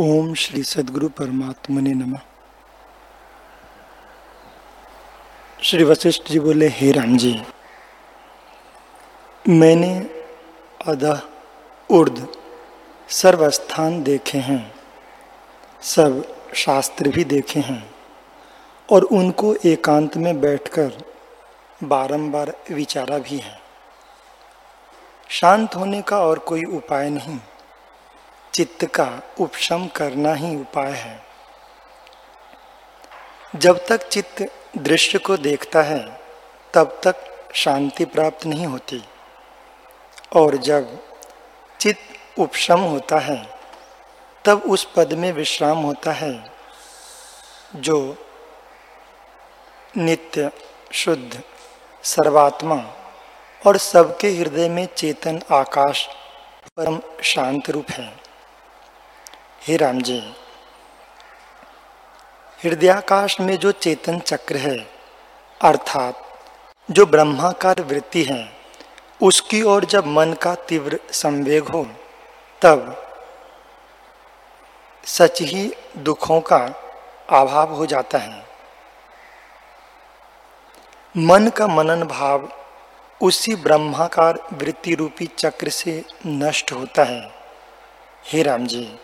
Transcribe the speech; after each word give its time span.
ओम 0.00 0.34
श्री 0.34 0.62
सदगुरु 0.62 1.08
परमात्मा 1.08 1.80
ने 1.80 1.90
नमः। 1.90 2.18
श्री 5.62 5.84
वशिष्ठ 5.84 6.22
जी 6.30 6.40
बोले, 6.40 6.68
हे 6.68 6.92
राम 6.92 7.16
जी, 7.16 7.42
मैंने 9.48 10.10
अधः 10.86 11.20
उर्द 11.90 12.32
सर्वस्थान 13.08 14.02
देखे 14.02 14.38
हैं, 14.38 14.74
सब 15.82 16.34
शास्त्र 16.54 17.08
भी 17.08 17.24
देखे 17.24 17.60
हैं, 17.60 17.94
और 18.92 19.02
उनको 19.02 19.54
एकांत 19.54 20.16
में 20.16 20.40
बैठकर 20.40 21.04
बारंबार 21.84 22.56
विचारा 22.70 23.18
भी 23.18 23.38
है। 23.38 23.60
शांत 25.28 25.74
होने 25.74 26.02
का 26.02 26.20
और 26.20 26.38
कोई 26.38 26.64
उपाय 26.64 27.10
नहीं। 27.10 27.38
चित्त 28.58 28.84
का 28.84 29.22
उपशम 29.40 29.86
करना 29.86 30.34
ही 30.34 30.56
उपाय 30.56 30.92
है। 30.92 31.24
जब 33.56 33.86
तक 33.86 34.08
चित्त 34.08 34.52
दृश्य 34.78 35.18
को 35.18 35.36
देखता 35.36 35.82
है, 35.82 36.20
तब 36.74 37.00
तक 37.04 37.16
शांति 37.54 38.04
प्राप्त 38.04 38.46
नहीं 38.46 38.66
होती। 38.66 39.04
और 40.36 40.56
जब 40.56 41.02
चित्त 41.80 42.38
उपशम 42.38 42.80
होता 42.80 43.18
है, 43.18 43.58
तब 44.44 44.62
उस 44.62 44.92
पद 44.96 45.12
में 45.12 45.32
विश्राम 45.32 45.78
होता 45.78 46.12
है, 46.12 46.50
जो 47.76 48.16
नित्य, 49.96 50.50
शुद्ध, 50.92 51.42
सर्वात्मा 52.02 52.84
और 53.66 53.76
सबके 53.76 54.28
हृदय 54.30 54.68
में 54.68 54.88
चेतन 54.96 55.42
आकाश 55.52 56.08
परम 56.76 57.00
शांत 57.22 57.70
रूप 57.70 57.86
है। 57.90 58.27
हे 59.68 59.76
राम 59.76 60.00
जी, 60.00 60.34
हृदयाकाश 62.64 63.40
में 63.40 63.56
जो 63.56 63.72
चेतन 63.72 64.18
चक्र 64.18 64.56
है, 64.56 64.78
अर्थात 65.62 66.38
जो 66.90 67.06
ब्रह्माकार 67.06 67.80
वृत्ति 67.80 68.22
है, 68.22 68.52
उसकी 69.22 69.62
ओर 69.62 69.84
जब 69.84 70.06
मन 70.06 70.32
का 70.32 70.54
तीव्र 70.54 71.00
संवेग 71.12 71.64
हो, 71.64 71.86
तब 72.62 73.06
सच 75.04 75.42
ही 75.42 75.74
दुखों 75.98 76.40
का 76.40 76.58
अभाव 77.30 77.74
हो 77.74 77.86
जाता 77.86 78.18
है। 78.18 78.46
मन 81.16 81.48
का 81.48 81.66
मनन 81.66 82.02
भाव 82.02 82.52
उसी 83.22 83.54
ब्रह्माकार 83.54 84.48
वृत्ति 84.52 84.94
रूपी 84.94 85.26
चक्र 85.26 85.68
से 85.68 86.04
नष्ट 86.26 86.72
होता 86.72 87.04
है। 87.04 87.30
हे 88.24 88.42
राम 88.42 88.66
जी 88.66 89.00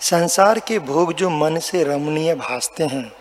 संसार 0.00 0.58
के 0.58 0.78
भोग 0.78 1.12
जो 1.12 1.30
मन 1.30 1.58
से 1.58 1.84
रमणीय 1.84 2.34
भासते 2.34 2.84
हैं, 2.84 3.12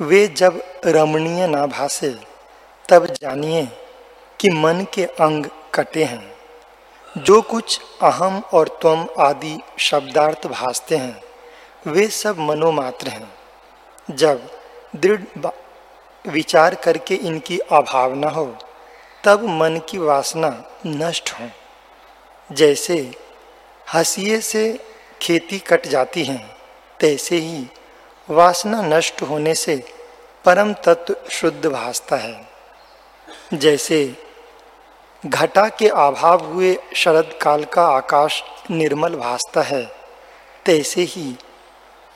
वे 0.00 0.26
जब 0.26 0.62
रमणीय 0.86 1.46
ना 1.46 1.66
भासे, 1.66 2.16
तब 2.88 3.06
जानिए 3.06 3.68
कि 4.40 4.50
मन 4.50 4.86
के 4.94 5.04
अंग 5.04 5.46
कटे 5.74 6.04
हैं। 6.04 6.34
जो 7.18 7.42
कुछ 7.42 7.80
अहम 8.02 8.42
और 8.54 8.68
त्वम 8.68 9.06
आदि 9.18 9.60
शब्दार्थ 9.78 10.46
भासते 10.46 10.96
हैं, 10.96 11.22
वे 11.86 12.08
सब 12.08 12.38
मनोमात्र 12.38 13.08
हैं। 13.08 13.34
जब 14.10 14.50
दृढ़ 14.96 15.46
विचार 16.28 16.74
करके 16.74 17.14
इनकी 17.14 17.58
अभावना 17.58 18.28
हो, 18.28 18.56
तब 19.24 19.42
मन 19.42 19.80
की 19.88 19.98
वासना 19.98 20.64
नष्ट 20.86 21.30
हो। 21.30 21.48
जैसे 22.52 23.14
हसीिए 23.94 24.40
से 24.40 24.87
खेती 25.22 25.58
कट 25.58 25.86
जाती 25.86 26.24
है, 26.24 26.38
तैसे 27.00 27.36
ही 27.36 27.66
वासना 28.28 28.82
नष्ट 28.82 29.22
होने 29.22 29.54
से 29.54 29.76
परम 30.44 30.72
तत्व 30.84 31.16
शुद्ध 31.30 31.66
भासता 31.66 32.16
है। 32.16 32.48
जैसे 33.54 34.16
घटा 35.26 35.68
के 35.68 35.88
अभाव 35.88 36.44
हुए 36.44 36.76
शरद 36.96 37.38
काल 37.42 37.64
का 37.64 37.86
आकाश 37.86 38.42
निर्मल 38.70 39.14
भासता 39.14 39.62
है, 39.62 39.84
तैसे 40.66 41.02
ही 41.02 41.34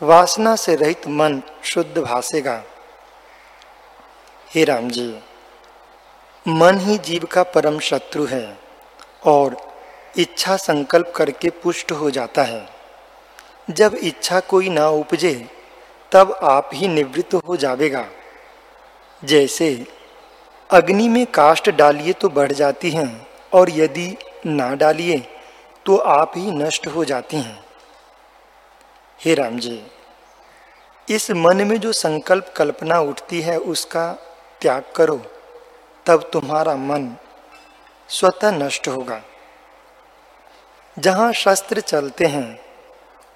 वासना 0.00 0.55
से 0.56 0.76
रहित 0.76 1.06
मन 1.09 1.43
शुद्ध 1.65 1.99
भासेगा। 1.99 2.62
हे 4.50 4.65
राम 4.65 4.88
जी, 4.91 5.09
मन 6.47 6.78
ही 6.78 6.99
जीव 6.99 7.25
का 7.25 7.43
परम 7.43 7.78
शत्रु 7.78 8.25
है 8.26 8.59
और 9.26 9.56
इच्छा 10.19 10.56
संकल्प 10.56 11.12
करके 11.16 11.50
पुष्ट 11.62 11.93
हो 11.93 12.10
जाता 12.10 12.43
है। 12.43 12.81
जब 13.72 13.94
इच्छा 13.94 14.41
कोई 14.41 14.69
ना 14.69 14.88
उपजे, 14.88 15.34
तब 16.12 16.33
आप 16.43 16.71
ही 16.75 16.88
निवृत्त 16.88 17.34
हो 17.34 17.56
जाएगा 17.56 18.05
जैसे, 19.22 19.87
अग्नि 20.71 21.09
में 21.09 21.25
काष्ट 21.27 21.71
डालिए 21.71 22.12
तो 22.12 22.28
बढ़ 22.28 22.53
जाती 22.53 22.91
हैं, 22.91 23.27
और 23.53 23.71
यदि 23.71 24.16
ना 24.47 24.75
डालिए 24.75 25.19
तो 25.87 25.97
आप 25.97 26.32
ही 26.37 26.50
नष्ट 26.50 26.87
हो 26.87 27.05
जाती 27.05 27.37
हैं। 27.37 27.59
हे 29.21 29.34
राम 29.34 29.59
जी 29.59 29.82
इस 31.09 31.31
मन 31.31 31.66
में 31.66 31.77
जो 31.81 31.93
संकल्प 31.93 32.53
कल्पना 32.56 32.99
उठती 33.00 33.41
है, 33.41 33.59
उसका 33.59 34.12
त्याग 34.61 34.84
करो, 34.97 35.16
तब 36.06 36.31
तुम्हारा 36.32 36.77
मन 36.77 37.15
स्वतः 38.09 38.50
नष्ट 38.50 38.88
होगा। 38.88 39.22
जहाँ 40.97 41.32
शस्त्र 41.32 41.81
चलते 41.81 42.27
हैं 42.27 42.62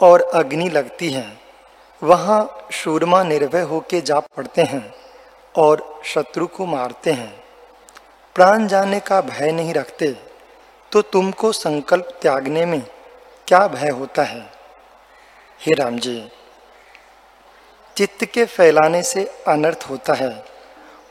और 0.00 0.22
अग्नि 0.34 0.68
लगती 0.68 1.10
है। 1.10 1.26
वहाँ 2.02 2.68
शूरमा 2.72 3.22
निर्भय 3.22 3.62
होके 3.62 4.00
जा 4.00 4.20
पड़ते 4.20 4.62
हैं 4.62 4.94
और 5.54 6.02
शत्रु 6.04 6.46
को 6.46 6.66
मारते 6.66 7.12
हैं। 7.12 7.32
प्राण 8.36 8.66
जाने 8.66 9.00
का 9.00 9.20
भय 9.20 9.52
नहीं 9.52 9.74
रखते 9.74 10.12
तो 10.92 11.02
तुमको 11.02 11.52
संकल्प 11.52 12.18
त्यागने 12.22 12.66
में 12.66 12.80
क्या 13.48 13.66
भय 13.68 13.88
होता 13.88 14.22
है? 14.22 14.40
हे 15.60 15.74
राम 15.74 15.98
जी 15.98 16.28
चित्त 17.96 18.24
के 18.24 18.44
फैलाने 18.44 19.02
से 19.02 19.24
अनर्थ 19.48 19.86
होता 19.90 20.14
है 20.14 20.44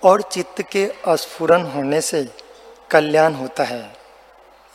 और 0.03 0.21
चित्त 0.21 0.61
के 0.61 0.85
अस्फुरन 1.07 1.63
होने 1.65 2.01
से 2.01 2.23
कल्याण 2.91 3.33
होता 3.33 3.63
है। 3.63 3.95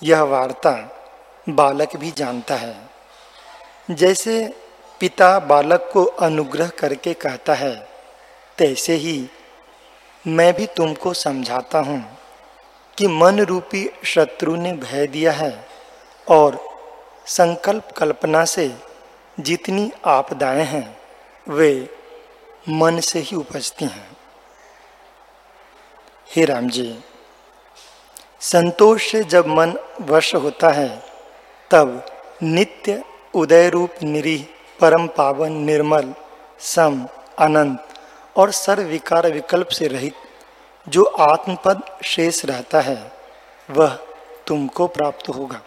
यह 0.02 0.22
वार्ता 0.22 0.72
बालक 1.48 1.96
भी 1.96 2.10
जानता 2.10 2.54
है। 2.54 2.89
जैसे 3.88 4.54
पिता 5.00 5.38
बालक 5.38 5.90
को 5.92 6.04
अनुग्रह 6.04 6.68
करके 6.68 7.14
कहता 7.14 7.54
है, 7.54 7.88
तैसे 8.58 8.94
ही 8.94 9.30
मैं 10.26 10.52
भी 10.54 10.66
तुमको 10.66 11.14
समझाता 11.14 11.78
हूँ 11.78 12.18
कि 12.98 13.06
मन 13.06 13.40
रूपी 13.40 13.90
शत्रु 14.04 14.56
ने 14.56 14.72
भय 14.72 15.06
दिया 15.06 15.32
है 15.32 15.68
और 16.28 16.58
संकल्प 17.26 17.88
कल्पना 17.96 18.44
से 18.44 18.74
जितनी 19.40 19.90
आपदाएँ 20.04 20.64
हैं, 20.64 20.98
वे 21.48 21.88
मन 22.68 23.00
से 23.00 23.18
ही 23.18 23.36
उपजती 23.36 23.84
हैं। 23.84 24.16
हे 26.36 26.44
राम 26.44 26.68
जी, 26.68 26.98
संतोष 28.40 29.10
से 29.10 29.24
जब 29.24 29.46
मन 29.46 29.74
वश 30.00 30.34
होता 30.34 30.68
है, 30.68 31.02
तब 31.70 32.06
नित्य 32.42 33.02
उदय 33.34 33.68
रूप 33.68 33.90
निरीह 34.02 34.46
परम 34.80 35.06
पावन, 35.06 35.52
निर्मल, 35.52 36.14
सम, 36.60 37.06
अनंत 37.38 37.84
और 38.36 38.50
सर्व 38.50 38.82
विकार 38.82 39.32
विकल्प 39.32 39.68
से 39.68 39.88
रहित 39.88 40.14
जो 40.88 41.04
आत्मपद 41.04 41.82
शेष 42.04 42.44
रहता 42.44 42.80
है, 42.80 43.12
वह 43.70 43.98
तुमको 44.46 44.86
प्राप्त 44.86 45.28
होगा। 45.28 45.60